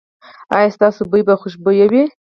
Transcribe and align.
ایا 0.57 0.69
ستاسو 0.75 1.01
بوی 1.09 1.21
به 1.27 1.33
خوشبويه 1.41 1.87
وي؟ 1.91 2.03